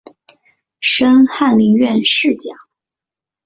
[0.79, 2.57] 升翰林院侍讲。